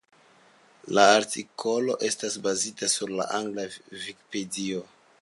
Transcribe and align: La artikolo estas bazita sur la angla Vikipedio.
La 0.97 1.03
artikolo 1.17 1.97
estas 2.09 2.39
bazita 2.49 2.91
sur 2.97 3.15
la 3.21 3.31
angla 3.41 3.67
Vikipedio. 3.79 4.87